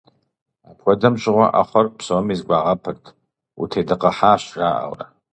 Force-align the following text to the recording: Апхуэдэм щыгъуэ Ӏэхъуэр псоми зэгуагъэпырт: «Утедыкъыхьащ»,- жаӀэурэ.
Апхуэдэм 0.69 1.15
щыгъуэ 1.21 1.47
Ӏэхъуэр 1.51 1.87
псоми 1.97 2.35
зэгуагъэпырт: 2.39 3.03
«Утедыкъыхьащ»,- 3.61 4.41
жаӀэурэ. 4.57 5.05